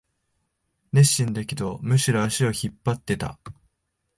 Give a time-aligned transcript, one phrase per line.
[0.93, 3.37] 熱心だけど、むしろ足を引っ張ってた